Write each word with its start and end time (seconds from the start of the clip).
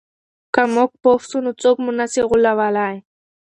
که 0.53 0.61
موږ 0.73 0.91
پوه 1.01 1.21
سو 1.29 1.37
نو 1.45 1.51
څوک 1.61 1.77
مو 1.83 1.91
نه 1.99 2.05
سي 2.11 2.21
غولولای. 2.29 2.95